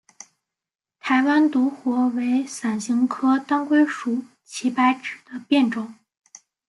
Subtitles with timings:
[0.99, 5.93] 台湾独活为伞形科当归属祁白芷的变种。